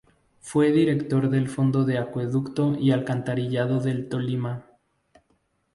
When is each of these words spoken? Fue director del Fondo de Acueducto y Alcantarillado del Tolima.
Fue 0.39 0.71
director 0.71 1.29
del 1.29 1.47
Fondo 1.47 1.85
de 1.85 1.99
Acueducto 1.99 2.75
y 2.75 2.89
Alcantarillado 2.89 3.79
del 3.79 4.09
Tolima. 4.09 4.65